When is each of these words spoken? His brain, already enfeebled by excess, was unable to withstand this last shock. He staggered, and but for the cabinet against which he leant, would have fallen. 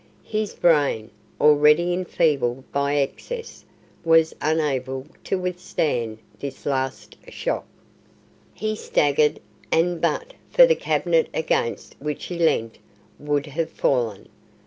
His 0.25 0.55
brain, 0.55 1.11
already 1.39 1.93
enfeebled 1.93 2.63
by 2.71 2.95
excess, 2.95 3.65
was 4.03 4.33
unable 4.41 5.05
to 5.25 5.37
withstand 5.37 6.17
this 6.39 6.65
last 6.65 7.17
shock. 7.29 7.67
He 8.55 8.75
staggered, 8.75 9.39
and 9.71 10.01
but 10.01 10.33
for 10.49 10.65
the 10.65 10.73
cabinet 10.73 11.29
against 11.35 11.95
which 11.99 12.25
he 12.25 12.39
leant, 12.39 12.79
would 13.19 13.45
have 13.45 13.69
fallen. 13.69 14.27